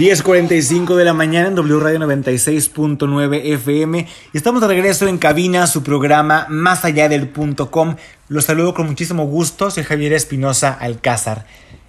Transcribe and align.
10.45 0.00 0.96
de 0.96 1.04
la 1.04 1.12
mañana 1.12 1.48
en 1.48 1.54
W 1.56 1.78
Radio 1.78 1.98
96.9 1.98 3.42
FM 3.52 4.08
y 4.32 4.36
estamos 4.36 4.62
de 4.62 4.68
regreso 4.68 5.06
en 5.06 5.18
cabina, 5.18 5.66
su 5.66 5.82
programa 5.82 6.46
Más 6.48 6.86
allá 6.86 7.10
del 7.10 7.28
punto 7.28 7.70
com. 7.70 7.96
Los 8.26 8.46
saludo 8.46 8.72
con 8.72 8.86
muchísimo 8.86 9.26
gusto, 9.26 9.70
soy 9.70 9.82
Javier 9.84 10.14
Espinosa 10.14 10.72
Alcázar. 10.72 11.44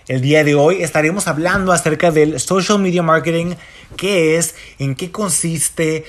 El 0.09 0.19
día 0.19 0.43
de 0.43 0.55
hoy 0.55 0.83
estaremos 0.83 1.29
hablando 1.29 1.71
acerca 1.71 2.11
del 2.11 2.37
social 2.41 2.79
media 2.79 3.01
marketing, 3.01 3.55
qué 3.95 4.35
es, 4.35 4.55
en 4.77 4.95
qué 4.95 5.09
consiste, 5.09 6.03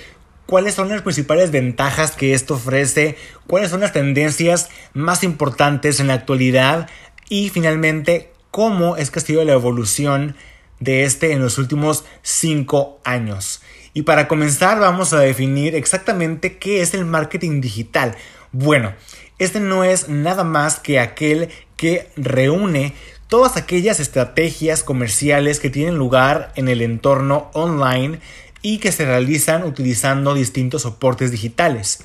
cuáles 0.46 0.74
son 0.74 0.88
las 0.88 1.02
principales 1.02 1.52
ventajas 1.52 2.10
que 2.10 2.34
esto 2.34 2.54
ofrece, 2.54 3.16
cuáles 3.46 3.70
son 3.70 3.78
las 3.78 3.92
tendencias 3.92 4.70
más 4.92 5.22
importantes 5.22 6.00
en 6.00 6.08
la 6.08 6.14
actualidad 6.14 6.88
y 7.28 7.50
finalmente 7.50 8.32
cómo 8.50 8.96
es 8.96 9.12
que 9.12 9.20
ha 9.20 9.22
sido 9.22 9.44
la 9.44 9.52
evolución 9.52 10.34
de 10.82 11.04
este 11.04 11.32
en 11.32 11.40
los 11.40 11.58
últimos 11.58 12.04
5 12.22 13.00
años. 13.04 13.62
Y 13.94 14.02
para 14.02 14.28
comenzar 14.28 14.80
vamos 14.80 15.12
a 15.12 15.20
definir 15.20 15.74
exactamente 15.74 16.58
qué 16.58 16.82
es 16.82 16.94
el 16.94 17.04
marketing 17.04 17.60
digital. 17.60 18.16
Bueno, 18.52 18.94
este 19.38 19.60
no 19.60 19.84
es 19.84 20.08
nada 20.08 20.44
más 20.44 20.78
que 20.78 20.98
aquel 20.98 21.48
que 21.76 22.08
reúne 22.16 22.94
todas 23.28 23.56
aquellas 23.56 24.00
estrategias 24.00 24.82
comerciales 24.82 25.58
que 25.58 25.70
tienen 25.70 25.96
lugar 25.96 26.52
en 26.56 26.68
el 26.68 26.82
entorno 26.82 27.50
online 27.54 28.20
y 28.60 28.78
que 28.78 28.92
se 28.92 29.04
realizan 29.04 29.64
utilizando 29.64 30.34
distintos 30.34 30.82
soportes 30.82 31.30
digitales. 31.30 32.04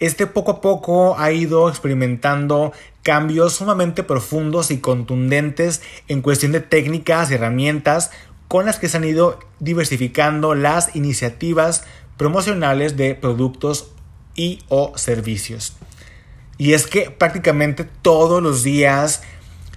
Este 0.00 0.26
poco 0.26 0.52
a 0.52 0.60
poco 0.62 1.18
ha 1.18 1.30
ido 1.30 1.68
experimentando 1.68 2.72
cambios 3.02 3.52
sumamente 3.52 4.02
profundos 4.02 4.70
y 4.70 4.78
contundentes 4.78 5.82
en 6.08 6.22
cuestión 6.22 6.52
de 6.52 6.60
técnicas 6.60 7.30
y 7.30 7.34
herramientas 7.34 8.10
con 8.48 8.64
las 8.64 8.78
que 8.78 8.88
se 8.88 8.96
han 8.96 9.04
ido 9.04 9.38
diversificando 9.58 10.54
las 10.54 10.96
iniciativas 10.96 11.84
promocionales 12.16 12.96
de 12.96 13.14
productos 13.14 13.92
y 14.34 14.60
o 14.68 14.96
servicios. 14.96 15.76
Y 16.56 16.72
es 16.72 16.86
que 16.86 17.10
prácticamente 17.10 17.84
todos 17.84 18.42
los 18.42 18.62
días, 18.62 19.22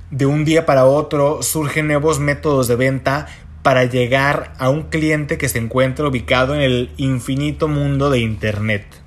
de 0.09 0.25
un 0.25 0.45
día 0.45 0.65
para 0.65 0.85
otro, 0.85 1.43
surgen 1.43 1.87
nuevos 1.87 2.19
métodos 2.19 2.69
de 2.69 2.77
venta 2.77 3.27
para 3.61 3.83
llegar 3.83 4.53
a 4.57 4.69
un 4.69 4.83
cliente 4.83 5.37
que 5.37 5.49
se 5.49 5.59
encuentra 5.59 6.07
ubicado 6.07 6.55
en 6.55 6.61
el 6.61 6.91
infinito 6.95 7.67
mundo 7.67 8.09
de 8.09 8.19
Internet. 8.19 9.02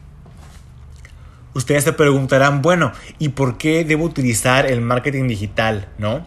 Ustedes 1.57 1.85
se 1.85 1.95
preguntarán, 1.95 2.61
bueno, 2.61 2.93
¿y 3.19 3.31
por 3.31 3.57
qué 3.57 3.83
debo 3.83 4.05
utilizar 4.05 4.67
el 4.67 4.83
marketing 4.83 5.27
digital? 5.27 5.89
¿No? 5.97 6.27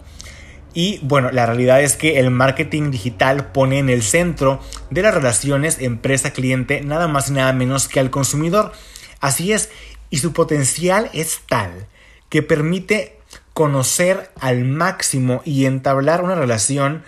Y 0.73 0.97
bueno, 1.03 1.31
la 1.31 1.45
realidad 1.45 1.83
es 1.83 1.95
que 1.95 2.17
el 2.17 2.31
marketing 2.31 2.89
digital 2.89 3.51
pone 3.51 3.77
en 3.77 3.91
el 3.91 4.01
centro 4.01 4.59
de 4.89 5.03
las 5.03 5.13
relaciones 5.13 5.77
empresa-cliente 5.81 6.81
nada 6.81 7.07
más 7.07 7.29
y 7.29 7.33
nada 7.33 7.53
menos 7.53 7.87
que 7.87 7.99
al 7.99 8.09
consumidor. 8.09 8.71
Así 9.19 9.51
es, 9.51 9.69
y 10.09 10.17
su 10.17 10.33
potencial 10.33 11.11
es 11.13 11.41
tal 11.47 11.85
que 12.29 12.41
permite 12.41 13.19
conocer 13.53 14.31
al 14.39 14.65
máximo 14.65 15.43
y 15.45 15.65
entablar 15.67 16.23
una 16.23 16.33
relación 16.33 17.03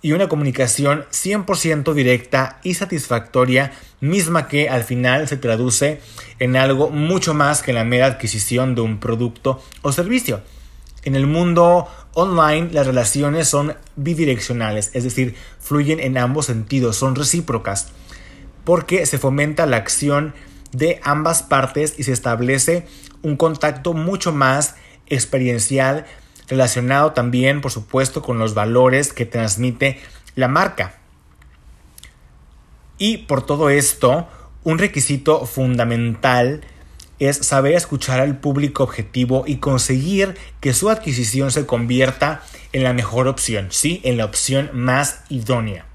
y 0.00 0.12
una 0.12 0.28
comunicación 0.28 1.06
100% 1.10 1.92
directa 1.92 2.60
y 2.62 2.74
satisfactoria, 2.74 3.72
misma 4.00 4.48
que 4.48 4.68
al 4.68 4.84
final 4.84 5.28
se 5.28 5.36
traduce 5.36 6.00
en 6.38 6.56
algo 6.56 6.90
mucho 6.90 7.34
más 7.34 7.62
que 7.62 7.72
la 7.72 7.84
mera 7.84 8.06
adquisición 8.06 8.74
de 8.74 8.80
un 8.80 8.98
producto 9.00 9.62
o 9.82 9.92
servicio. 9.92 10.42
En 11.04 11.14
el 11.14 11.26
mundo 11.26 11.88
online 12.14 12.70
las 12.72 12.86
relaciones 12.86 13.48
son 13.48 13.76
bidireccionales, 13.96 14.90
es 14.94 15.04
decir, 15.04 15.34
fluyen 15.60 16.00
en 16.00 16.18
ambos 16.18 16.46
sentidos, 16.46 16.96
son 16.96 17.14
recíprocas, 17.14 17.88
porque 18.64 19.06
se 19.06 19.18
fomenta 19.18 19.66
la 19.66 19.78
acción 19.78 20.34
de 20.72 21.00
ambas 21.02 21.42
partes 21.42 21.94
y 21.98 22.02
se 22.02 22.12
establece 22.12 22.86
un 23.22 23.36
contacto 23.36 23.94
mucho 23.94 24.32
más 24.32 24.74
experiencial 25.06 26.06
relacionado 26.48 27.12
también, 27.12 27.60
por 27.60 27.70
supuesto, 27.70 28.22
con 28.22 28.38
los 28.38 28.54
valores 28.54 29.12
que 29.12 29.26
transmite 29.26 30.00
la 30.34 30.48
marca. 30.48 30.98
Y 32.98 33.18
por 33.18 33.46
todo 33.46 33.70
esto, 33.70 34.28
un 34.64 34.78
requisito 34.78 35.46
fundamental 35.46 36.62
es 37.18 37.36
saber 37.38 37.74
escuchar 37.74 38.20
al 38.20 38.38
público 38.38 38.84
objetivo 38.84 39.44
y 39.46 39.56
conseguir 39.56 40.36
que 40.60 40.74
su 40.74 40.90
adquisición 40.90 41.50
se 41.50 41.66
convierta 41.66 42.42
en 42.72 42.84
la 42.84 42.92
mejor 42.92 43.26
opción, 43.28 43.68
sí, 43.70 44.00
en 44.04 44.16
la 44.16 44.24
opción 44.24 44.70
más 44.72 45.22
idónea. 45.28 45.86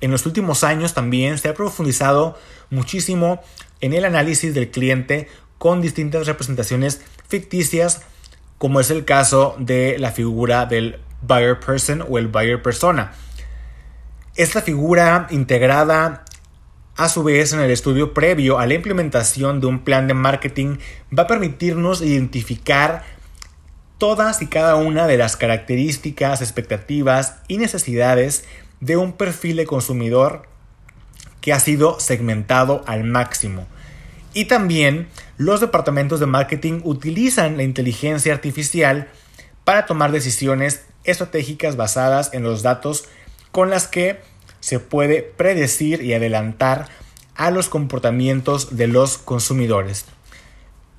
En 0.00 0.10
los 0.10 0.26
últimos 0.26 0.64
años 0.64 0.94
también 0.94 1.38
se 1.38 1.48
ha 1.48 1.54
profundizado 1.54 2.38
muchísimo 2.70 3.42
en 3.80 3.92
el 3.92 4.04
análisis 4.04 4.54
del 4.54 4.70
cliente 4.70 5.28
con 5.58 5.80
distintas 5.80 6.26
representaciones 6.26 7.00
ficticias 7.28 8.02
como 8.58 8.80
es 8.80 8.90
el 8.90 9.04
caso 9.04 9.54
de 9.58 9.98
la 9.98 10.12
figura 10.12 10.66
del 10.66 10.98
buyer 11.22 11.60
person 11.60 12.04
o 12.08 12.18
el 12.18 12.28
buyer 12.28 12.62
persona. 12.62 13.12
Esta 14.36 14.60
figura 14.60 15.28
integrada 15.30 16.22
a 16.94 17.08
su 17.08 17.22
vez 17.22 17.54
en 17.54 17.60
el 17.60 17.70
estudio 17.70 18.12
previo 18.12 18.58
a 18.58 18.66
la 18.66 18.74
implementación 18.74 19.62
de 19.62 19.66
un 19.66 19.78
plan 19.78 20.08
de 20.08 20.12
marketing 20.12 20.76
va 21.16 21.22
a 21.22 21.26
permitirnos 21.26 22.02
identificar 22.02 23.02
todas 23.96 24.42
y 24.42 24.46
cada 24.48 24.76
una 24.76 25.06
de 25.06 25.16
las 25.16 25.38
características, 25.38 26.42
expectativas 26.42 27.36
y 27.48 27.56
necesidades 27.56 28.44
de 28.80 28.98
un 28.98 29.14
perfil 29.14 29.56
de 29.56 29.64
consumidor 29.64 30.42
que 31.40 31.54
ha 31.54 31.58
sido 31.58 31.98
segmentado 31.98 32.84
al 32.86 33.04
máximo. 33.04 33.66
Y 34.34 34.44
también 34.44 35.08
los 35.38 35.62
departamentos 35.62 36.20
de 36.20 36.26
marketing 36.26 36.82
utilizan 36.84 37.56
la 37.56 37.62
inteligencia 37.62 38.34
artificial 38.34 39.08
para 39.64 39.86
tomar 39.86 40.12
decisiones 40.12 40.84
estratégicas 41.04 41.76
basadas 41.76 42.34
en 42.34 42.42
los 42.42 42.62
datos 42.62 43.08
con 43.56 43.70
las 43.70 43.88
que 43.88 44.20
se 44.60 44.80
puede 44.80 45.22
predecir 45.22 46.02
y 46.02 46.12
adelantar 46.12 46.90
a 47.36 47.50
los 47.50 47.70
comportamientos 47.70 48.76
de 48.76 48.86
los 48.86 49.16
consumidores. 49.16 50.04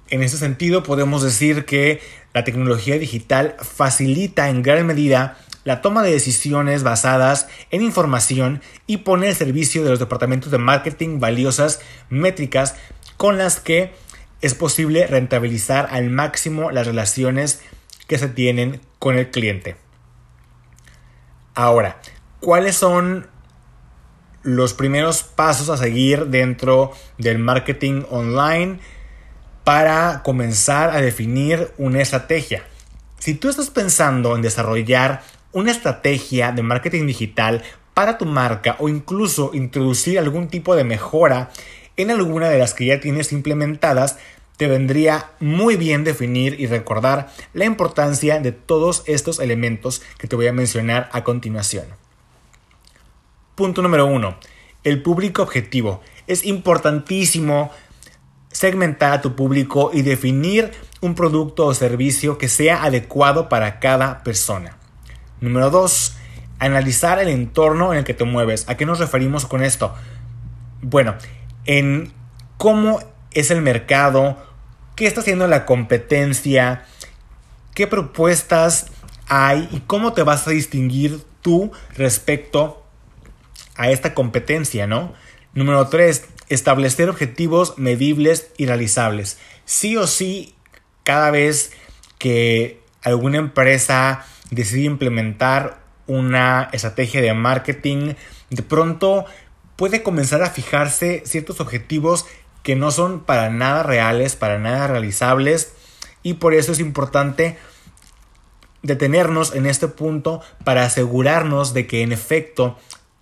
En 0.09 0.23
ese 0.23 0.39
sentido 0.39 0.81
podemos 0.81 1.21
decir 1.21 1.65
que 1.65 2.01
la 2.33 2.43
tecnología 2.43 2.97
digital 2.97 3.55
facilita 3.59 4.49
en 4.49 4.63
gran 4.63 4.87
medida 4.87 5.37
la 5.65 5.83
toma 5.83 6.01
de 6.01 6.09
decisiones 6.09 6.81
basadas 6.81 7.47
en 7.69 7.83
información 7.83 8.63
y 8.87 8.97
pone 8.97 9.27
al 9.27 9.35
servicio 9.35 9.83
de 9.83 9.91
los 9.91 9.99
departamentos 9.99 10.49
de 10.51 10.57
marketing 10.57 11.19
valiosas 11.19 11.79
métricas 12.09 12.75
con 13.17 13.37
las 13.37 13.59
que 13.59 13.93
es 14.41 14.55
posible 14.55 15.05
rentabilizar 15.05 15.89
al 15.91 16.09
máximo 16.09 16.71
las 16.71 16.87
relaciones 16.87 17.61
que 18.07 18.17
se 18.17 18.29
tienen 18.29 18.81
con 18.97 19.15
el 19.15 19.29
cliente. 19.29 19.75
Ahora, 21.53 21.99
¿cuáles 22.39 22.75
son 22.75 23.27
los 24.43 24.73
primeros 24.73 25.23
pasos 25.23 25.69
a 25.69 25.77
seguir 25.77 26.27
dentro 26.27 26.91
del 27.17 27.39
marketing 27.39 28.03
online 28.09 28.79
para 29.63 30.21
comenzar 30.23 30.91
a 30.91 31.01
definir 31.01 31.71
una 31.77 32.01
estrategia? 32.01 32.63
Si 33.19 33.33
tú 33.33 33.49
estás 33.49 33.69
pensando 33.69 34.35
en 34.35 34.41
desarrollar 34.41 35.23
una 35.51 35.71
estrategia 35.71 36.51
de 36.51 36.63
marketing 36.63 37.07
digital 37.07 37.63
para 37.93 38.17
tu 38.17 38.25
marca 38.25 38.75
o 38.79 38.89
incluso 38.89 39.51
introducir 39.53 40.19
algún 40.19 40.49
tipo 40.49 40.75
de 40.75 40.83
mejora 40.83 41.49
en 41.97 42.11
alguna 42.11 42.49
de 42.49 42.59
las 42.59 42.75
que 42.75 42.85
ya 42.85 42.99
tienes 42.99 43.33
implementadas, 43.33 44.17
te 44.55 44.67
vendría 44.67 45.31
muy 45.39 45.75
bien 45.75 46.03
definir 46.03 46.59
y 46.59 46.67
recordar 46.67 47.31
la 47.53 47.65
importancia 47.65 48.39
de 48.39 48.51
todos 48.51 49.03
estos 49.07 49.39
elementos 49.39 50.03
que 50.19 50.27
te 50.27 50.35
voy 50.35 50.47
a 50.47 50.53
mencionar 50.53 51.09
a 51.11 51.23
continuación. 51.23 51.85
Punto 53.57 53.81
número 53.81 54.05
uno. 54.05 54.37
El 54.83 55.01
público 55.01 55.41
objetivo. 55.41 56.01
Es 56.27 56.45
importantísimo 56.45 57.71
segmentar 58.51 59.13
a 59.13 59.21
tu 59.21 59.35
público 59.35 59.89
y 59.91 60.03
definir 60.03 60.69
un 61.01 61.15
producto 61.15 61.65
o 61.65 61.73
servicio 61.73 62.37
que 62.37 62.49
sea 62.49 62.83
adecuado 62.83 63.49
para 63.49 63.79
cada 63.79 64.21
persona. 64.23 64.77
Número 65.41 65.71
2. 65.71 66.17
Analizar 66.59 67.17
el 67.17 67.29
entorno 67.29 67.93
en 67.93 67.97
el 67.97 68.05
que 68.05 68.13
te 68.13 68.25
mueves. 68.25 68.69
¿A 68.69 68.77
qué 68.77 68.85
nos 68.85 68.99
referimos 68.99 69.47
con 69.47 69.63
esto? 69.63 69.91
Bueno, 70.83 71.15
en 71.65 72.13
cómo 72.57 72.99
es 73.31 73.49
el 73.49 73.63
mercado, 73.63 74.37
qué 74.95 75.07
está 75.07 75.21
haciendo 75.21 75.47
la 75.47 75.65
competencia, 75.65 76.85
qué 77.73 77.87
propuestas 77.87 78.91
hay 79.27 79.67
y 79.71 79.79
cómo 79.79 80.13
te 80.13 80.21
vas 80.21 80.47
a 80.47 80.51
distinguir 80.51 81.23
tú 81.41 81.71
respecto 81.95 82.83
a 83.77 83.89
esta 83.89 84.13
competencia, 84.13 84.87
¿no? 84.87 85.13
Número 85.53 85.87
3, 85.87 86.25
establecer 86.49 87.09
objetivos 87.09 87.77
medibles 87.77 88.51
y 88.57 88.65
realizables. 88.65 89.37
Sí 89.65 89.97
o 89.97 90.07
sí, 90.07 90.55
cada 91.03 91.31
vez 91.31 91.71
que 92.17 92.81
alguna 93.01 93.37
empresa 93.37 94.25
decide 94.51 94.83
implementar 94.83 95.79
una 96.07 96.69
estrategia 96.71 97.21
de 97.21 97.33
marketing, 97.33 98.13
de 98.49 98.63
pronto 98.63 99.25
puede 99.75 100.03
comenzar 100.03 100.41
a 100.41 100.49
fijarse 100.49 101.23
ciertos 101.25 101.59
objetivos 101.59 102.25
que 102.63 102.75
no 102.75 102.91
son 102.91 103.21
para 103.21 103.49
nada 103.49 103.83
reales, 103.83 104.35
para 104.35 104.59
nada 104.59 104.87
realizables 104.87 105.73
y 106.23 106.35
por 106.35 106.53
eso 106.53 106.71
es 106.71 106.79
importante 106.79 107.57
detenernos 108.83 109.55
en 109.55 109.65
este 109.65 109.87
punto 109.87 110.41
para 110.63 110.83
asegurarnos 110.83 111.73
de 111.73 111.87
que 111.87 112.01
en 112.01 112.11
efecto 112.11 112.77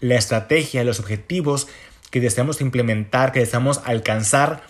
la 0.05 0.15
estrategia, 0.15 0.83
los 0.83 0.99
objetivos 0.99 1.67
que 2.11 2.19
deseamos 2.19 2.61
implementar, 2.61 3.31
que 3.31 3.39
deseamos 3.39 3.81
alcanzar, 3.85 4.63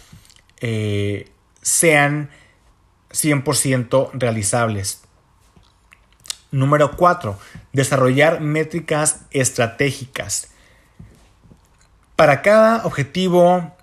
eh, 0.62 1.30
sean 1.62 2.30
100% 3.12 4.12
realizables. 4.14 5.02
Número 6.52 6.96
4. 6.96 7.38
Desarrollar 7.74 8.40
métricas 8.40 9.26
estratégicas. 9.32 10.52
Para 12.16 12.42
cada 12.42 12.86
objetivo 12.86 13.76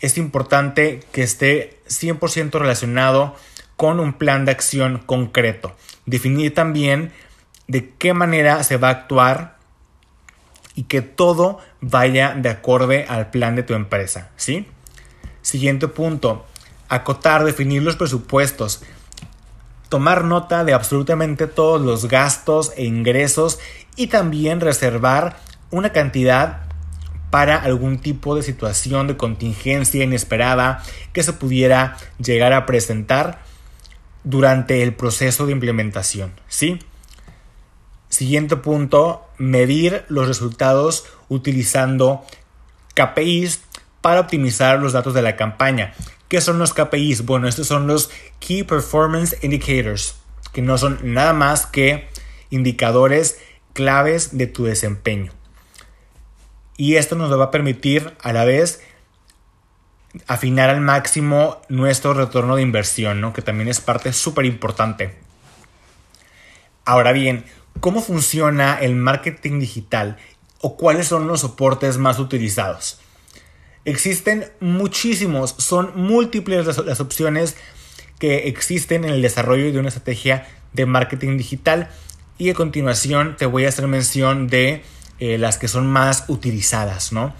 es 0.00 0.18
importante 0.18 1.00
que 1.10 1.22
esté 1.22 1.80
100% 1.88 2.58
relacionado 2.58 3.34
con 3.76 3.98
un 3.98 4.12
plan 4.12 4.44
de 4.44 4.52
acción 4.52 4.98
concreto. 4.98 5.74
Definir 6.04 6.52
también 6.54 7.12
de 7.66 7.90
qué 7.96 8.12
manera 8.12 8.62
se 8.62 8.76
va 8.76 8.88
a 8.88 8.92
actuar 8.92 9.57
y 10.78 10.84
que 10.84 11.02
todo 11.02 11.58
vaya 11.80 12.34
de 12.36 12.50
acorde 12.50 13.04
al 13.08 13.30
plan 13.30 13.56
de 13.56 13.64
tu 13.64 13.74
empresa, 13.74 14.30
¿sí? 14.36 14.64
Siguiente 15.42 15.88
punto, 15.88 16.46
acotar, 16.88 17.42
definir 17.42 17.82
los 17.82 17.96
presupuestos, 17.96 18.84
tomar 19.88 20.22
nota 20.22 20.62
de 20.62 20.74
absolutamente 20.74 21.48
todos 21.48 21.82
los 21.82 22.06
gastos 22.06 22.72
e 22.76 22.84
ingresos 22.84 23.58
y 23.96 24.06
también 24.06 24.60
reservar 24.60 25.38
una 25.72 25.90
cantidad 25.90 26.60
para 27.30 27.56
algún 27.56 27.98
tipo 27.98 28.36
de 28.36 28.44
situación 28.44 29.08
de 29.08 29.16
contingencia 29.16 30.04
inesperada 30.04 30.84
que 31.12 31.24
se 31.24 31.32
pudiera 31.32 31.96
llegar 32.22 32.52
a 32.52 32.66
presentar 32.66 33.40
durante 34.22 34.84
el 34.84 34.94
proceso 34.94 35.44
de 35.44 35.50
implementación, 35.50 36.34
¿sí? 36.46 36.78
Siguiente 38.08 38.56
punto, 38.56 39.26
medir 39.38 40.04
los 40.08 40.28
resultados 40.28 41.06
utilizando 41.28 42.24
KPIs 42.94 43.60
para 44.00 44.20
optimizar 44.20 44.78
los 44.78 44.92
datos 44.92 45.14
de 45.14 45.22
la 45.22 45.36
campaña. 45.36 45.94
¿Qué 46.28 46.40
son 46.40 46.58
los 46.58 46.74
KPIs? 46.74 47.24
Bueno, 47.24 47.48
estos 47.48 47.66
son 47.66 47.86
los 47.86 48.10
Key 48.38 48.62
Performance 48.62 49.36
Indicators, 49.42 50.16
que 50.52 50.62
no 50.62 50.78
son 50.78 50.98
nada 51.02 51.32
más 51.32 51.66
que 51.66 52.08
indicadores 52.50 53.38
claves 53.72 54.36
de 54.36 54.46
tu 54.46 54.64
desempeño 54.64 55.32
y 56.78 56.94
esto 56.94 57.16
nos 57.16 57.36
va 57.38 57.46
a 57.46 57.50
permitir 57.50 58.14
a 58.22 58.32
la 58.32 58.44
vez 58.46 58.80
afinar 60.26 60.70
al 60.70 60.80
máximo 60.80 61.60
nuestro 61.68 62.14
retorno 62.14 62.56
de 62.56 62.62
inversión, 62.62 63.20
¿no? 63.20 63.34
que 63.34 63.42
también 63.42 63.68
es 63.68 63.80
parte 63.80 64.12
súper 64.12 64.46
importante. 64.46 65.16
Ahora 66.84 67.12
bien, 67.12 67.44
¿cómo 67.80 68.02
funciona 68.02 68.78
el 68.80 68.94
marketing 68.94 69.60
digital 69.60 70.16
o 70.60 70.76
cuáles 70.76 71.06
son 71.06 71.26
los 71.26 71.40
soportes 71.40 71.98
más 71.98 72.18
utilizados? 72.18 73.00
Existen 73.84 74.50
muchísimos, 74.60 75.54
son 75.58 75.92
múltiples 75.94 76.66
las, 76.66 77.00
opciones 77.00 77.56
que 78.18 78.48
existen 78.48 79.04
en 79.04 79.10
el 79.10 79.22
desarrollo 79.22 79.72
de 79.72 79.78
una 79.78 79.88
estrategia 79.88 80.46
de 80.72 80.86
marketing 80.86 81.38
digital 81.38 81.88
y 82.36 82.50
a 82.50 82.54
continuación 82.54 83.36
te 83.36 83.46
voy 83.46 83.64
a 83.64 83.68
hacer 83.68 83.86
mención 83.86 84.48
de 84.48 84.82
eh, 85.20 85.38
las 85.38 85.58
que 85.58 85.68
son 85.68 85.86
más 85.86 86.24
utilizadas, 86.28 87.12
¿no? 87.12 87.34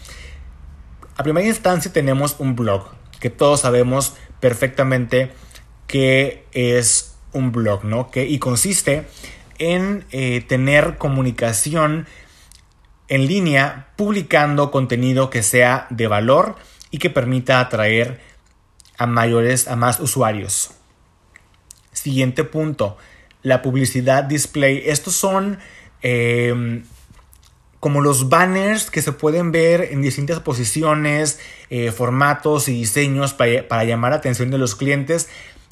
A 1.16 1.22
primera 1.22 1.46
instancia 1.46 1.92
tenemos 1.92 2.36
un 2.38 2.54
blog, 2.54 2.88
que 3.20 3.28
todos 3.28 3.60
sabemos 3.60 4.14
perfectamente 4.40 5.32
que 5.86 6.44
es 6.52 7.16
un 7.32 7.52
blog, 7.52 7.84
¿no? 7.84 8.10
Que, 8.10 8.26
y 8.26 8.38
consiste 8.38 9.06
en 9.58 10.04
eh, 10.10 10.40
tener 10.42 10.98
comunicación 10.98 12.06
en 13.08 13.26
línea 13.26 13.88
publicando 13.96 14.70
contenido 14.70 15.30
que 15.30 15.42
sea 15.42 15.86
de 15.90 16.06
valor 16.06 16.56
y 16.90 16.98
que 16.98 17.10
permita 17.10 17.60
atraer 17.60 18.20
a 18.96 19.06
mayores, 19.06 19.68
a 19.68 19.76
más 19.76 20.00
usuarios. 20.00 20.70
Siguiente 21.92 22.44
punto, 22.44 22.96
la 23.42 23.62
publicidad 23.62 24.24
display. 24.24 24.82
Estos 24.86 25.14
son 25.14 25.58
eh, 26.02 26.82
como 27.80 28.00
los 28.00 28.28
banners 28.28 28.90
que 28.90 29.02
se 29.02 29.12
pueden 29.12 29.52
ver 29.52 29.88
en 29.92 30.02
distintas 30.02 30.40
posiciones, 30.40 31.38
eh, 31.70 31.92
formatos 31.92 32.68
y 32.68 32.72
diseños 32.72 33.34
para, 33.34 33.84
llamar 33.84 34.10
la 34.10 34.16
atención 34.16 34.50
de 34.50 34.58
los 34.58 34.74
clientes. 34.74 35.28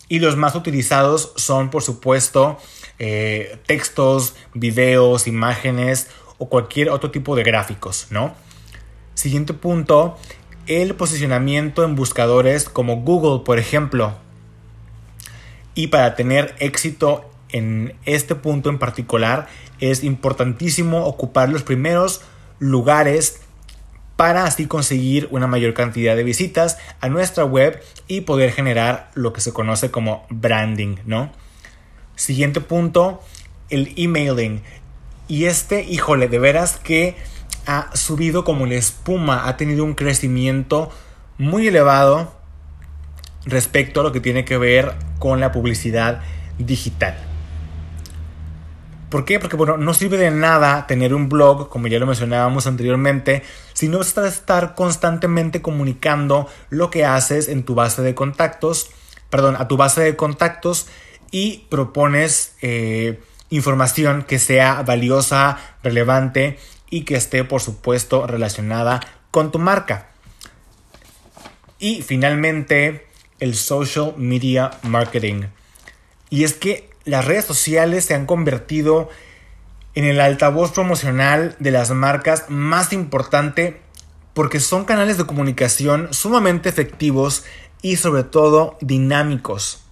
Y 0.08 0.20
los 0.20 0.36
más 0.36 0.54
utilizados 0.54 1.32
son, 1.36 1.70
por 1.70 1.82
supuesto, 1.82 2.58
eh, 2.98 3.58
textos, 3.66 4.34
videos, 4.54 5.26
imágenes 5.26 6.08
o 6.38 6.48
cualquier 6.48 6.90
otro 6.90 7.10
tipo 7.10 7.36
de 7.36 7.42
gráficos, 7.42 8.08
¿no? 8.10 8.34
Siguiente 9.14 9.54
punto, 9.54 10.16
el 10.66 10.94
posicionamiento 10.94 11.84
en 11.84 11.94
buscadores 11.94 12.68
como 12.68 12.96
Google, 12.96 13.44
por 13.44 13.58
ejemplo. 13.58 14.14
Y 15.74 15.88
para 15.88 16.14
tener 16.16 16.54
éxito 16.58 17.28
en 17.50 17.94
este 18.04 18.34
punto 18.34 18.70
en 18.70 18.78
particular, 18.78 19.48
es 19.80 20.04
importantísimo 20.04 21.04
ocupar 21.04 21.48
los 21.48 21.62
primeros 21.62 22.22
lugares 22.58 23.40
para 24.16 24.44
así 24.44 24.66
conseguir 24.66 25.28
una 25.30 25.46
mayor 25.46 25.74
cantidad 25.74 26.16
de 26.16 26.24
visitas 26.24 26.78
a 27.00 27.08
nuestra 27.08 27.44
web 27.44 27.82
y 28.08 28.22
poder 28.22 28.52
generar 28.52 29.10
lo 29.14 29.32
que 29.32 29.42
se 29.42 29.52
conoce 29.52 29.90
como 29.90 30.26
branding, 30.30 30.96
¿no? 31.04 31.30
Siguiente 32.16 32.60
punto, 32.60 33.22
el 33.70 33.92
emailing. 33.96 34.62
Y 35.28 35.44
este, 35.44 35.84
híjole, 35.84 36.28
de 36.28 36.38
veras 36.38 36.78
que 36.82 37.16
ha 37.66 37.94
subido 37.94 38.44
como 38.44 38.66
la 38.66 38.74
espuma, 38.74 39.48
ha 39.48 39.56
tenido 39.56 39.84
un 39.84 39.94
crecimiento 39.94 40.90
muy 41.38 41.68
elevado 41.68 42.32
respecto 43.44 44.00
a 44.00 44.02
lo 44.02 44.12
que 44.12 44.20
tiene 44.20 44.44
que 44.44 44.58
ver 44.58 44.94
con 45.18 45.40
la 45.40 45.52
publicidad 45.52 46.20
digital. 46.58 47.16
¿Por 49.10 49.24
qué? 49.24 49.38
Porque 49.38 49.56
bueno, 49.56 49.76
no 49.76 49.94
sirve 49.94 50.16
de 50.16 50.30
nada 50.30 50.86
tener 50.86 51.14
un 51.14 51.28
blog, 51.28 51.68
como 51.68 51.86
ya 51.86 51.98
lo 51.98 52.06
mencionábamos 52.06 52.66
anteriormente, 52.66 53.44
si 53.72 53.88
no 53.88 54.00
estar 54.00 54.74
constantemente 54.74 55.62
comunicando 55.62 56.48
lo 56.70 56.90
que 56.90 57.04
haces 57.04 57.48
en 57.48 57.62
tu 57.62 57.74
base 57.74 58.02
de 58.02 58.14
contactos, 58.14 58.90
perdón, 59.30 59.56
a 59.58 59.68
tu 59.68 59.76
base 59.76 60.02
de 60.02 60.16
contactos 60.16 60.88
y 61.30 61.66
propones 61.68 62.54
eh, 62.62 63.20
información 63.50 64.22
que 64.22 64.38
sea 64.38 64.82
valiosa, 64.82 65.58
relevante 65.82 66.58
y 66.90 67.02
que 67.02 67.16
esté, 67.16 67.44
por 67.44 67.60
supuesto, 67.60 68.26
relacionada 68.26 69.00
con 69.30 69.50
tu 69.50 69.58
marca. 69.58 70.08
Y 71.78 72.02
finalmente, 72.02 73.06
el 73.38 73.54
social 73.54 74.14
media 74.16 74.70
marketing. 74.82 75.44
Y 76.30 76.44
es 76.44 76.54
que 76.54 76.90
las 77.04 77.24
redes 77.24 77.44
sociales 77.44 78.04
se 78.04 78.14
han 78.14 78.26
convertido 78.26 79.08
en 79.94 80.04
el 80.04 80.20
altavoz 80.20 80.72
promocional 80.72 81.56
de 81.58 81.70
las 81.70 81.90
marcas 81.90 82.44
más 82.48 82.92
importante 82.92 83.80
porque 84.34 84.60
son 84.60 84.84
canales 84.84 85.16
de 85.16 85.24
comunicación 85.24 86.12
sumamente 86.12 86.68
efectivos 86.68 87.44
y 87.80 87.96
sobre 87.96 88.22
todo 88.22 88.76
dinámicos. 88.80 89.85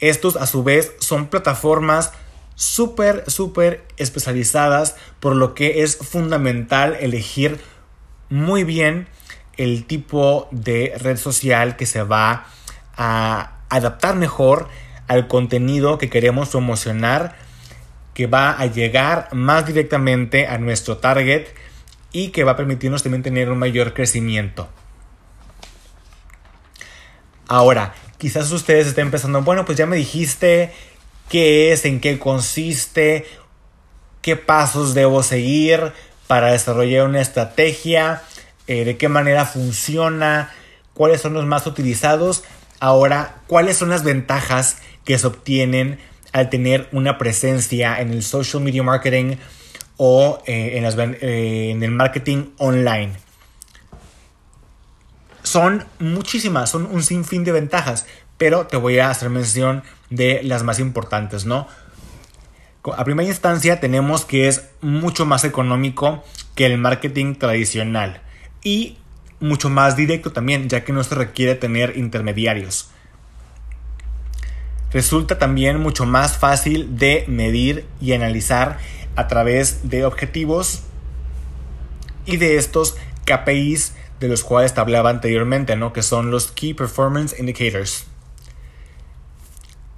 Estos 0.00 0.36
a 0.36 0.46
su 0.46 0.62
vez 0.62 0.92
son 0.98 1.28
plataformas 1.28 2.12
súper, 2.54 3.24
súper 3.28 3.86
especializadas 3.96 4.96
por 5.20 5.36
lo 5.36 5.54
que 5.54 5.82
es 5.82 5.96
fundamental 5.96 6.96
elegir 7.00 7.60
muy 8.28 8.64
bien 8.64 9.08
el 9.56 9.84
tipo 9.84 10.48
de 10.50 10.94
red 10.98 11.16
social 11.16 11.76
que 11.76 11.86
se 11.86 12.02
va 12.02 12.46
a 12.96 13.58
adaptar 13.68 14.16
mejor 14.16 14.68
al 15.06 15.28
contenido 15.28 15.98
que 15.98 16.10
queremos 16.10 16.48
promocionar 16.50 17.36
que 18.14 18.26
va 18.26 18.52
a 18.52 18.64
llegar 18.66 19.28
más 19.32 19.66
directamente 19.66 20.46
a 20.46 20.56
nuestro 20.56 20.96
target 20.96 21.48
y 22.12 22.28
que 22.30 22.44
va 22.44 22.52
a 22.52 22.56
permitirnos 22.56 23.02
también 23.02 23.22
tener 23.22 23.50
un 23.50 23.58
mayor 23.58 23.92
crecimiento. 23.92 24.70
Ahora, 27.46 27.94
quizás 28.18 28.50
ustedes 28.52 28.86
estén 28.86 29.10
pensando, 29.10 29.42
bueno, 29.42 29.64
pues 29.64 29.78
ya 29.78 29.86
me 29.86 29.96
dijiste 29.96 30.72
qué 31.28 31.72
es, 31.72 31.84
en 31.84 32.00
qué 32.00 32.18
consiste, 32.18 33.26
qué 34.22 34.36
pasos 34.36 34.94
debo 34.94 35.22
seguir 35.22 35.92
para 36.26 36.52
desarrollar 36.52 37.06
una 37.06 37.20
estrategia, 37.20 38.22
eh, 38.66 38.84
de 38.84 38.96
qué 38.96 39.08
manera 39.08 39.44
funciona, 39.44 40.50
cuáles 40.94 41.20
son 41.20 41.34
los 41.34 41.46
más 41.46 41.66
utilizados. 41.66 42.44
Ahora, 42.80 43.36
¿cuáles 43.46 43.76
son 43.76 43.88
las 43.88 44.02
ventajas 44.02 44.78
que 45.04 45.18
se 45.18 45.26
obtienen 45.26 45.98
al 46.32 46.50
tener 46.50 46.88
una 46.92 47.16
presencia 47.16 47.98
en 48.00 48.10
el 48.10 48.22
social 48.22 48.62
media 48.62 48.82
marketing 48.82 49.36
o 49.96 50.42
eh, 50.46 50.82
eh, 50.82 51.70
en 51.70 51.82
el 51.82 51.90
marketing 51.90 52.50
online. 52.58 53.12
Son 55.46 55.84
muchísimas, 56.00 56.70
son 56.70 56.86
un 56.86 57.04
sinfín 57.04 57.44
de 57.44 57.52
ventajas, 57.52 58.04
pero 58.36 58.66
te 58.66 58.76
voy 58.76 58.98
a 58.98 59.10
hacer 59.10 59.30
mención 59.30 59.84
de 60.10 60.42
las 60.42 60.64
más 60.64 60.80
importantes, 60.80 61.46
¿no? 61.46 61.68
A 62.96 63.04
primera 63.04 63.28
instancia 63.28 63.78
tenemos 63.78 64.24
que 64.24 64.48
es 64.48 64.64
mucho 64.80 65.24
más 65.24 65.44
económico 65.44 66.24
que 66.56 66.66
el 66.66 66.78
marketing 66.78 67.36
tradicional 67.36 68.22
y 68.64 68.98
mucho 69.38 69.70
más 69.70 69.94
directo 69.94 70.32
también, 70.32 70.68
ya 70.68 70.82
que 70.82 70.92
no 70.92 71.04
se 71.04 71.14
requiere 71.14 71.54
tener 71.54 71.96
intermediarios. 71.96 72.90
Resulta 74.90 75.38
también 75.38 75.78
mucho 75.78 76.06
más 76.06 76.38
fácil 76.38 76.98
de 76.98 77.24
medir 77.28 77.86
y 78.00 78.14
analizar 78.14 78.78
a 79.14 79.28
través 79.28 79.88
de 79.88 80.04
objetivos 80.04 80.82
y 82.24 82.36
de 82.36 82.56
estos 82.56 82.96
KPIs 83.26 83.92
de 84.20 84.28
los 84.28 84.44
cuales 84.44 84.74
te 84.74 84.80
hablaba 84.80 85.10
anteriormente, 85.10 85.76
¿no? 85.76 85.92
que 85.92 86.02
son 86.02 86.30
los 86.30 86.50
Key 86.52 86.74
Performance 86.74 87.38
Indicators. 87.38 88.06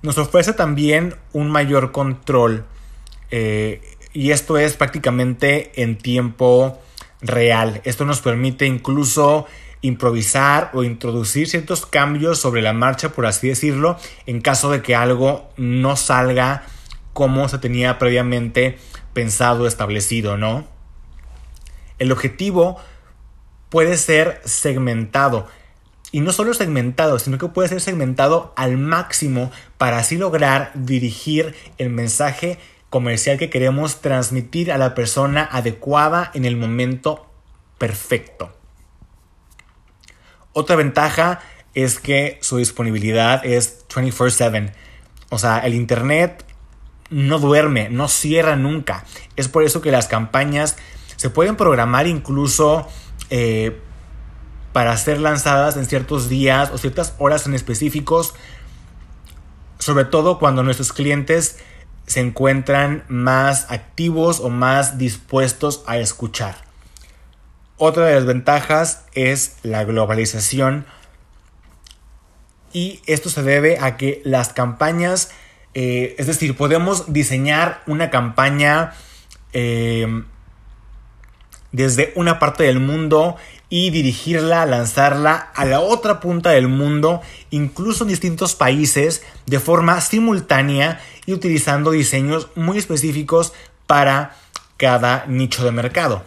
Nos 0.02 0.18
ofrece 0.18 0.52
también 0.52 1.14
un 1.32 1.50
mayor 1.50 1.92
control 1.92 2.64
eh, 3.30 3.80
y 4.12 4.30
esto 4.30 4.58
es 4.58 4.74
prácticamente 4.74 5.82
en 5.82 5.98
tiempo 5.98 6.80
real. 7.20 7.80
Esto 7.84 8.04
nos 8.04 8.20
permite 8.20 8.66
incluso 8.66 9.46
improvisar 9.80 10.70
o 10.74 10.82
introducir 10.82 11.48
ciertos 11.48 11.86
cambios 11.86 12.38
sobre 12.38 12.62
la 12.62 12.72
marcha, 12.72 13.10
por 13.10 13.26
así 13.26 13.48
decirlo, 13.48 13.96
en 14.26 14.40
caso 14.40 14.70
de 14.70 14.82
que 14.82 14.94
algo 14.96 15.50
no 15.56 15.96
salga 15.96 16.64
como 17.12 17.48
se 17.48 17.58
tenía 17.58 17.98
previamente 17.98 18.78
pensado, 19.12 19.66
establecido, 19.66 20.36
¿no? 20.36 20.66
El 21.98 22.12
objetivo 22.12 22.78
puede 23.68 23.96
ser 23.96 24.40
segmentado. 24.44 25.46
Y 26.10 26.20
no 26.20 26.32
solo 26.32 26.54
segmentado, 26.54 27.18
sino 27.18 27.38
que 27.38 27.48
puede 27.48 27.68
ser 27.68 27.80
segmentado 27.80 28.52
al 28.56 28.78
máximo 28.78 29.50
para 29.76 29.98
así 29.98 30.16
lograr 30.16 30.72
dirigir 30.74 31.54
el 31.76 31.90
mensaje 31.90 32.58
comercial 32.88 33.38
que 33.38 33.50
queremos 33.50 34.00
transmitir 34.00 34.72
a 34.72 34.78
la 34.78 34.94
persona 34.94 35.46
adecuada 35.50 36.30
en 36.32 36.46
el 36.46 36.56
momento 36.56 37.26
perfecto. 37.76 38.54
Otra 40.52 40.76
ventaja 40.76 41.40
es 41.74 42.00
que 42.00 42.38
su 42.40 42.56
disponibilidad 42.56 43.44
es 43.44 43.84
24/7. 43.88 44.72
O 45.30 45.38
sea, 45.38 45.58
el 45.58 45.74
Internet 45.74 46.44
no 47.10 47.38
duerme, 47.38 47.90
no 47.90 48.08
cierra 48.08 48.56
nunca. 48.56 49.04
Es 49.36 49.48
por 49.48 49.62
eso 49.62 49.80
que 49.80 49.92
las 49.92 50.08
campañas 50.08 50.76
se 51.16 51.30
pueden 51.30 51.56
programar 51.56 52.06
incluso 52.06 52.88
eh, 53.30 53.80
para 54.72 54.96
ser 54.96 55.20
lanzadas 55.20 55.76
en 55.76 55.86
ciertos 55.86 56.28
días 56.28 56.70
o 56.72 56.78
ciertas 56.78 57.14
horas 57.18 57.46
en 57.46 57.54
específicos, 57.54 58.34
sobre 59.78 60.04
todo 60.04 60.38
cuando 60.38 60.62
nuestros 60.62 60.92
clientes 60.92 61.58
se 62.06 62.20
encuentran 62.20 63.04
más 63.08 63.70
activos 63.70 64.40
o 64.40 64.48
más 64.48 64.98
dispuestos 64.98 65.82
a 65.86 65.98
escuchar. 65.98 66.56
Otra 67.76 68.06
de 68.06 68.14
las 68.14 68.24
ventajas 68.24 69.04
es 69.14 69.56
la 69.62 69.84
globalización 69.84 70.86
y 72.72 73.00
esto 73.06 73.30
se 73.30 73.42
debe 73.42 73.78
a 73.78 73.96
que 73.96 74.20
las 74.24 74.52
campañas, 74.52 75.30
eh, 75.74 76.14
es 76.18 76.26
decir, 76.26 76.56
podemos 76.56 77.12
diseñar 77.12 77.82
una 77.86 78.10
campaña 78.10 78.94
eh, 79.52 80.24
desde 81.72 82.12
una 82.16 82.38
parte 82.38 82.64
del 82.64 82.80
mundo 82.80 83.36
y 83.70 83.90
dirigirla, 83.90 84.64
lanzarla 84.64 85.34
a 85.34 85.64
la 85.64 85.80
otra 85.80 86.20
punta 86.20 86.50
del 86.50 86.68
mundo, 86.68 87.20
incluso 87.50 88.04
en 88.04 88.08
distintos 88.08 88.54
países, 88.54 89.22
de 89.46 89.60
forma 89.60 90.00
simultánea 90.00 91.00
y 91.26 91.32
utilizando 91.34 91.90
diseños 91.90 92.48
muy 92.54 92.78
específicos 92.78 93.52
para 93.86 94.36
cada 94.76 95.26
nicho 95.26 95.64
de 95.64 95.72
mercado. 95.72 96.24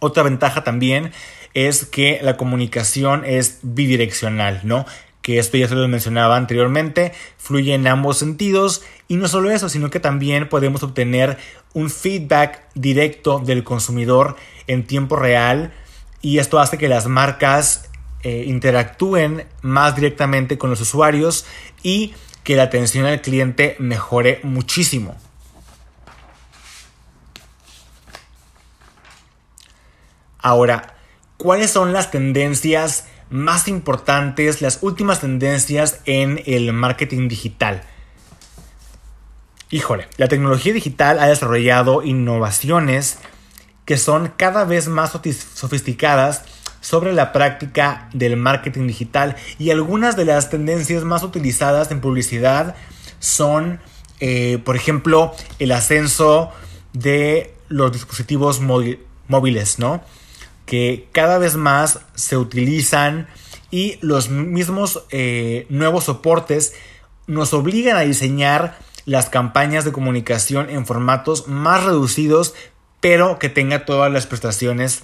Otra 0.00 0.22
ventaja 0.22 0.64
también 0.64 1.12
es 1.52 1.84
que 1.84 2.20
la 2.22 2.36
comunicación 2.38 3.24
es 3.26 3.58
bidireccional, 3.62 4.60
¿no? 4.64 4.86
Que 5.22 5.38
esto 5.38 5.56
ya 5.56 5.68
se 5.68 5.74
lo 5.74 5.86
mencionaba 5.88 6.36
anteriormente, 6.36 7.12
fluye 7.36 7.74
en 7.74 7.86
ambos 7.86 8.18
sentidos 8.18 8.82
y 9.08 9.16
no 9.16 9.28
solo 9.28 9.50
eso, 9.50 9.68
sino 9.68 9.90
que 9.90 10.00
también 10.00 10.48
podemos 10.48 10.82
obtener 10.82 11.36
un 11.74 11.90
feedback 11.90 12.62
directo 12.74 13.38
del 13.38 13.64
consumidor 13.64 14.36
en 14.66 14.86
tiempo 14.86 15.16
real 15.16 15.72
y 16.22 16.38
esto 16.38 16.58
hace 16.58 16.78
que 16.78 16.88
las 16.88 17.06
marcas 17.06 17.90
eh, 18.22 18.44
interactúen 18.46 19.46
más 19.62 19.94
directamente 19.94 20.58
con 20.58 20.70
los 20.70 20.80
usuarios 20.80 21.46
y 21.82 22.14
que 22.44 22.56
la 22.56 22.64
atención 22.64 23.06
al 23.06 23.20
cliente 23.20 23.76
mejore 23.78 24.40
muchísimo. 24.42 25.16
Ahora, 30.38 30.96
¿cuáles 31.36 31.70
son 31.70 31.92
las 31.92 32.10
tendencias 32.10 33.06
más 33.30 33.68
importantes, 33.68 34.60
las 34.60 34.78
últimas 34.82 35.20
tendencias 35.20 36.00
en 36.04 36.42
el 36.46 36.72
marketing 36.72 37.28
digital. 37.28 37.82
Híjole, 39.70 40.08
la 40.16 40.26
tecnología 40.26 40.72
digital 40.72 41.20
ha 41.20 41.28
desarrollado 41.28 42.02
innovaciones 42.02 43.18
que 43.84 43.96
son 43.96 44.32
cada 44.36 44.64
vez 44.64 44.88
más 44.88 45.12
sofisticadas 45.54 46.42
sobre 46.80 47.12
la 47.12 47.32
práctica 47.32 48.08
del 48.12 48.36
marketing 48.36 48.86
digital 48.86 49.36
y 49.58 49.70
algunas 49.70 50.16
de 50.16 50.24
las 50.24 50.50
tendencias 50.50 51.04
más 51.04 51.22
utilizadas 51.22 51.90
en 51.90 52.00
publicidad 52.00 52.74
son, 53.20 53.80
eh, 54.18 54.58
por 54.64 54.76
ejemplo, 54.76 55.34
el 55.58 55.72
ascenso 55.72 56.50
de 56.92 57.54
los 57.68 57.92
dispositivos 57.92 58.60
móviles, 58.60 59.78
¿no? 59.78 60.02
Que 60.70 61.08
cada 61.10 61.38
vez 61.38 61.56
más 61.56 61.98
se 62.14 62.36
utilizan 62.36 63.26
y 63.72 63.98
los 64.02 64.30
mismos 64.30 65.02
eh, 65.10 65.66
nuevos 65.68 66.04
soportes 66.04 66.74
nos 67.26 67.52
obligan 67.54 67.96
a 67.96 68.02
diseñar 68.02 68.78
las 69.04 69.28
campañas 69.28 69.84
de 69.84 69.90
comunicación 69.90 70.70
en 70.70 70.86
formatos 70.86 71.48
más 71.48 71.82
reducidos, 71.82 72.54
pero 73.00 73.40
que 73.40 73.48
tenga 73.48 73.84
todas 73.84 74.12
las 74.12 74.28
prestaciones 74.28 75.02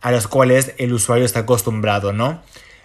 a 0.00 0.10
las 0.10 0.26
cuales 0.26 0.74
el 0.78 0.92
usuario 0.92 1.24
está 1.24 1.40
acostumbrado, 1.40 2.12
¿no? 2.12 2.42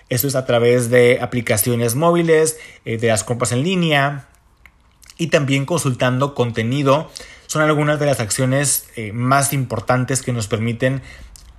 Eso 0.10 0.28
es 0.28 0.36
a 0.36 0.46
través 0.46 0.92
de 0.92 1.22
aplicaciones 1.22 1.96
móviles, 1.96 2.60
eh, 2.86 3.00
de 3.00 3.08
las 3.08 3.24
compras 3.24 3.52
en 3.52 3.64
línea 3.64 4.28
y 5.18 5.28
también 5.28 5.66
consultando 5.66 6.36
contenido 6.36 7.10
son 7.56 7.64
algunas 7.64 8.02
de 8.02 8.06
las 8.06 8.20
acciones 8.20 8.90
eh, 8.98 9.14
más 9.14 9.54
importantes 9.54 10.22
que 10.22 10.34
nos 10.34 10.50
permiten 10.50 11.02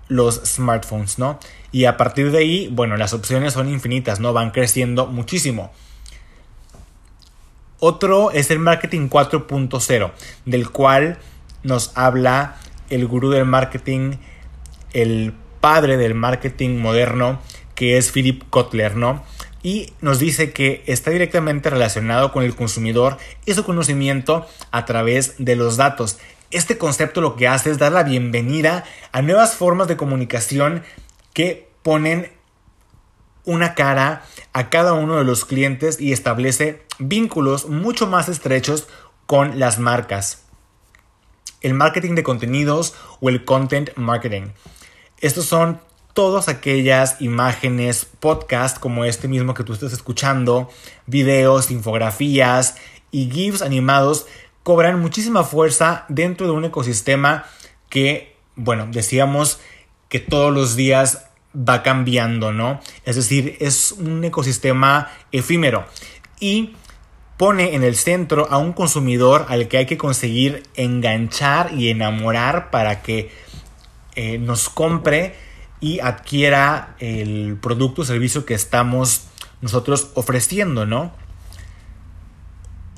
los 0.09 0.43
smartphones, 0.45 1.19
¿no? 1.19 1.41
Y 1.73 1.87
a 1.87 1.97
partir 1.97 2.33
de 2.33 2.37
ahí, 2.37 2.69
bueno, 2.71 2.99
las 2.99 3.15
opciones 3.15 3.55
son 3.55 3.71
infinitas, 3.71 4.21
¿no? 4.21 4.35
Van 4.35 4.51
creciendo 4.51 5.07
muchísimo. 5.07 5.73
Otro 7.81 8.31
es 8.31 8.51
el 8.51 8.59
marketing 8.59 9.09
4.0, 9.09 10.11
del 10.45 10.69
cual 10.69 11.17
nos 11.63 11.93
habla 11.97 12.57
el 12.91 13.07
gurú 13.07 13.31
del 13.31 13.47
marketing, 13.47 14.17
el 14.93 15.33
padre 15.63 15.97
del 15.97 16.13
marketing 16.13 16.77
moderno, 16.77 17.41
que 17.75 17.97
es 17.97 18.13
Philip 18.13 18.43
Kotler, 18.51 18.97
¿no? 18.97 19.25
Y 19.67 19.93
nos 20.01 20.21
dice 20.21 20.53
que 20.53 20.85
está 20.87 21.11
directamente 21.11 21.71
relacionado 21.71 22.31
con 22.31 22.45
el 22.45 22.55
consumidor 22.55 23.19
y 23.47 23.55
su 23.55 23.65
conocimiento 23.65 24.47
a 24.71 24.85
través 24.85 25.35
de 25.39 25.57
los 25.57 25.77
datos. 25.77 26.21
Este 26.53 26.79
concepto 26.79 27.21
lo 27.21 27.35
que 27.35 27.49
hace 27.49 27.73
es 27.73 27.79
dar 27.79 27.91
la 27.91 28.05
bienvenida 28.05 28.85
a 29.11 29.23
nuevas 29.23 29.57
formas 29.57 29.89
de 29.89 29.97
comunicación 29.97 30.85
que 31.33 31.69
ponen 31.83 32.31
una 33.45 33.75
cara 33.75 34.23
a 34.53 34.71
cada 34.71 34.93
uno 34.93 35.17
de 35.17 35.25
los 35.25 35.45
clientes 35.45 36.01
y 36.01 36.13
establece 36.13 36.85
vínculos 37.01 37.69
mucho 37.69 38.07
más 38.07 38.29
estrechos 38.29 38.87
con 39.27 39.59
las 39.59 39.81
marcas. 39.81 40.45
El 41.61 41.75
marketing 41.75 42.15
de 42.15 42.23
contenidos 42.23 42.95
o 43.19 43.31
el 43.31 43.45
content 43.45 43.91
marketing. 43.97 44.51
Estos 45.21 45.47
son 45.47 45.81
todas 46.17 46.49
aquellas 46.49 47.21
imágenes, 47.21 48.07
podcast 48.07 48.79
como 48.79 49.05
este 49.05 49.29
mismo 49.29 49.53
que 49.53 49.65
tú 49.65 49.75
estás 49.75 49.93
escuchando, 49.93 50.71
videos, 51.05 51.71
infografías 51.71 52.77
y 53.11 53.31
GIFs 53.31 53.61
animados 53.61 54.27
cobran 54.63 54.99
muchísima 54.99 55.45
fuerza 55.45 56.07
dentro 56.09 56.47
de 56.47 56.53
un 56.55 56.65
ecosistema 56.65 57.45
que, 57.91 58.35
bueno, 58.55 58.89
decíamos 58.91 59.61
que 60.09 60.19
todos 60.19 60.55
los 60.55 60.75
días 60.75 61.27
va 61.55 61.83
cambiando, 61.83 62.51
¿no? 62.51 62.81
Es 63.05 63.17
decir, 63.17 63.59
es 63.61 63.93
un 63.93 64.25
ecosistema 64.25 65.11
efímero 65.33 65.85
y 66.41 66.77
pone 67.37 67.75
en 67.75 67.85
el 67.85 67.95
centro 67.95 68.49
a 68.51 68.57
un 68.57 68.73
consumidor 68.73 69.45
al 69.51 69.69
que 69.69 69.77
hay 69.77 69.87
que 69.87 69.99
conseguir 69.99 70.63
enganchar 70.77 71.75
y 71.75 71.91
enamorar 71.91 72.71
para 72.71 73.03
que 73.03 73.31
eh, 74.15 74.39
nos 74.39 74.71
compre 74.71 75.45
y 75.81 76.01
adquiera 76.01 76.97
el 76.99 77.59
producto 77.61 78.03
o 78.03 78.05
servicio 78.05 78.45
que 78.47 78.55
estamos 78.55 79.27
nosotros 79.61 80.11
ofreciendo, 80.15 80.87
¿no? 80.87 81.13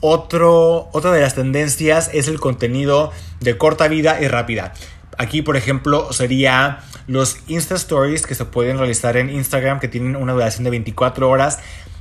Otro, 0.00 0.88
otra 0.92 1.10
de 1.10 1.20
las 1.20 1.34
tendencias 1.34 2.10
es 2.12 2.28
el 2.28 2.38
contenido 2.38 3.10
de 3.40 3.58
corta 3.58 3.88
vida 3.88 4.20
y 4.20 4.28
rápida. 4.28 4.72
Aquí, 5.16 5.42
por 5.42 5.56
ejemplo, 5.56 6.12
sería 6.12 6.78
los 7.08 7.38
Insta 7.48 7.74
Stories 7.74 8.24
que 8.24 8.36
se 8.36 8.44
pueden 8.44 8.78
realizar 8.78 9.16
en 9.16 9.30
Instagram, 9.30 9.80
que 9.80 9.88
tienen 9.88 10.14
una 10.14 10.32
duración 10.32 10.62
de 10.62 10.70
24 10.70 11.28
horas, 11.28 11.58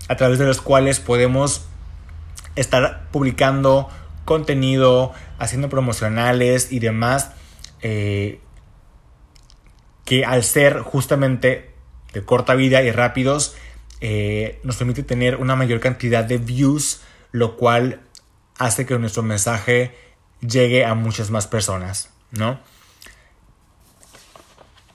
a 0.07 0.15
través 0.15 0.37
de 0.37 0.45
los 0.45 0.61
cuales 0.61 0.99
podemos 0.99 1.65
estar 2.55 3.07
publicando 3.11 3.89
contenido, 4.25 5.13
haciendo 5.39 5.69
promocionales 5.69 6.71
y 6.71 6.79
demás, 6.79 7.31
eh, 7.81 8.39
que 10.07 10.23
al 10.23 10.45
ser 10.45 10.79
justamente 10.79 11.69
de 12.13 12.23
corta 12.23 12.55
vida 12.55 12.81
y 12.81 12.91
rápidos, 12.91 13.57
eh, 13.99 14.57
nos 14.63 14.77
permite 14.77 15.03
tener 15.03 15.35
una 15.35 15.57
mayor 15.57 15.81
cantidad 15.81 16.23
de 16.23 16.37
views, 16.37 17.01
lo 17.33 17.57
cual 17.57 17.99
hace 18.57 18.85
que 18.85 18.97
nuestro 18.99 19.21
mensaje 19.21 19.93
llegue 20.39 20.85
a 20.85 20.93
muchas 20.95 21.29
más 21.29 21.45
personas, 21.45 22.09
¿no? 22.31 22.57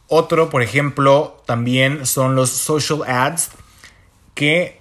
Otro, 0.09 0.49
por 0.49 0.63
ejemplo, 0.63 1.43
también 1.45 2.07
son 2.07 2.35
los 2.35 2.49
social 2.49 3.03
ads, 3.07 3.51
que 4.35 4.81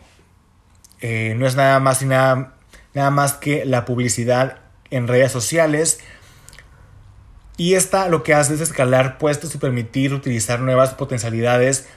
eh, 1.02 1.36
no 1.38 1.46
es 1.46 1.58
nada 1.58 1.82
más 1.82 2.02
y 2.04 2.06
nada, 2.06 2.56
nada 2.94 3.12
más 3.12 3.34
que 3.34 3.66
la 3.66 3.84
publicidad 3.84 4.60
en 4.92 5.10
redes 5.10 5.34
sociales. 5.34 6.00
Y 7.58 7.76
esta 7.76 8.08
lo 8.08 8.24
que 8.24 8.34
hace 8.34 8.54
es 8.54 8.62
escalar 8.62 9.18
puestos 9.18 9.54
y 9.54 9.58
permitir 9.58 10.14
utilizar 10.14 10.60
nuevas 10.60 10.94
potencialidades 10.94 11.88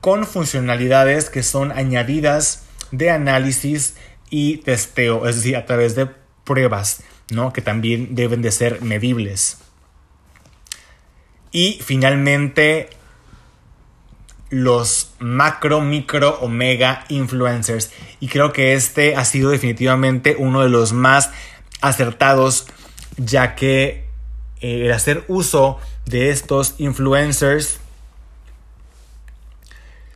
con 0.00 0.26
funcionalidades 0.26 1.30
que 1.30 1.42
son 1.42 1.70
añadidas 1.70 2.64
de 2.90 3.10
análisis 3.10 3.94
y 4.30 4.58
testeo, 4.58 5.28
es 5.28 5.36
decir, 5.36 5.56
a 5.56 5.66
través 5.66 5.94
de 5.94 6.08
pruebas, 6.44 7.02
¿no? 7.30 7.52
Que 7.52 7.62
también 7.62 8.14
deben 8.14 8.42
de 8.42 8.50
ser 8.50 8.82
medibles. 8.82 9.58
Y 11.52 11.78
finalmente, 11.84 12.88
los 14.48 15.12
macro, 15.18 15.80
micro, 15.80 16.38
omega 16.40 17.04
influencers. 17.08 17.90
Y 18.20 18.28
creo 18.28 18.52
que 18.52 18.74
este 18.74 19.16
ha 19.16 19.24
sido 19.24 19.50
definitivamente 19.50 20.36
uno 20.38 20.62
de 20.62 20.68
los 20.68 20.92
más 20.92 21.30
acertados, 21.80 22.66
ya 23.16 23.54
que 23.54 24.08
eh, 24.62 24.86
el 24.86 24.92
hacer 24.92 25.24
uso 25.28 25.78
de 26.06 26.30
estos 26.30 26.76
influencers 26.78 27.80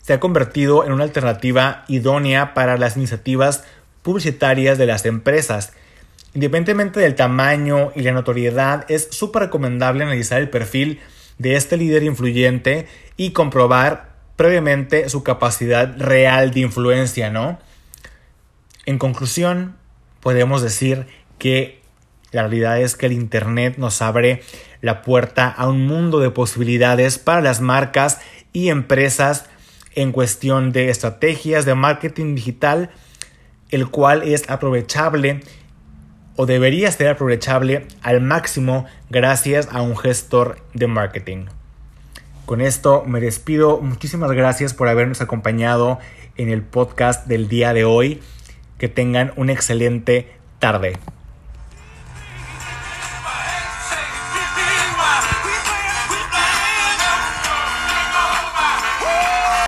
se 0.03 0.13
ha 0.13 0.21
convertido 0.21 0.85
en 0.85 0.93
una 0.93 1.03
alternativa 1.03 1.85
idónea 1.89 2.55
para 2.55 2.79
las 2.79 2.97
iniciativas 2.97 3.65
publicitarias 4.03 4.79
de 4.79 4.87
las 4.87 5.05
empresas. 5.05 5.73
Independientemente 6.33 7.01
del 7.01 7.17
tamaño 7.17 7.91
y 7.97 8.03
la 8.03 8.13
notoriedad, 8.13 8.89
es 8.89 9.09
súper 9.11 9.43
recomendable 9.43 10.05
analizar 10.05 10.41
el 10.41 10.49
perfil 10.49 11.01
de 11.39 11.57
este 11.57 11.77
líder 11.77 12.05
influyente 12.05 12.87
y 13.17 13.33
comprobar 13.33 14.15
previamente 14.37 15.09
su 15.09 15.25
capacidad 15.25 15.97
real 15.99 16.53
de 16.53 16.61
influencia, 16.61 17.31
¿no? 17.31 17.59
En 18.85 18.99
conclusión, 18.99 19.77
podemos 20.21 20.63
decir 20.63 21.07
que 21.39 21.81
la 22.37 22.43
realidad 22.43 22.79
es 22.81 22.97
que 22.97 23.07
el 23.07 23.13
Internet 23.13 23.79
nos 23.79 24.03
abre 24.03 24.43
la 24.83 25.01
puerta 25.01 25.49
a 25.49 25.69
un 25.69 25.87
mundo 25.87 26.21
de 26.21 26.31
posibilidades 26.31 27.19
para 27.19 27.41
las 27.41 27.63
marcas 27.63 28.21
y 28.53 28.69
empresas 28.69 29.47
en 29.95 30.13
cuestión 30.13 30.71
de 30.71 30.91
estrategias 30.91 31.65
de 31.65 31.75
marketing 31.75 32.35
digital, 32.35 32.91
el 33.71 33.89
cual 33.89 34.23
es 34.23 34.51
aprovechable 34.51 35.41
o 36.37 36.45
debería 36.45 36.93
ser 36.93 37.09
aprovechable 37.09 37.87
al 38.03 38.21
máximo 38.21 38.85
gracias 39.09 39.69
a 39.73 39.81
un 39.81 39.97
gestor 39.97 40.59
de 40.75 40.89
marketing. 40.89 41.47
Con 42.45 42.61
esto 42.61 43.03
me 43.07 43.21
despido. 43.21 43.81
Muchísimas 43.81 44.31
gracias 44.33 44.75
por 44.75 44.89
habernos 44.89 45.23
acompañado 45.23 45.99
en 46.37 46.51
el 46.51 46.61
podcast 46.61 47.27
del 47.27 47.49
día 47.49 47.73
de 47.73 47.87
hoy. 47.87 48.21
Que 48.77 48.89
tengan 48.89 49.33
una 49.37 49.55
excelente 49.55 50.31
tarde. 50.59 50.99